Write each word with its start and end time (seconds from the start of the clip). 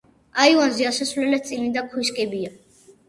აივანზე 0.43 0.87
ასასვლელად 0.91 1.45
წინიდან 1.51 1.93
ქვის 1.93 2.11
კიბეა. 2.17 2.55